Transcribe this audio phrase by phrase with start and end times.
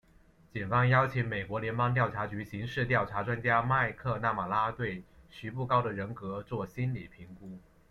[0.51, 7.59] 警方邀请美国联邦调查局刑事调查专家麦克纳马拉对徐步高的人格作心理评估。